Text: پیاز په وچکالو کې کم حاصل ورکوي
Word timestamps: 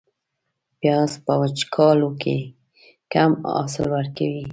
پیاز 0.79 1.11
په 1.25 1.33
وچکالو 1.41 2.09
کې 2.21 2.37
کم 3.13 3.31
حاصل 3.53 3.85
ورکوي 3.95 4.43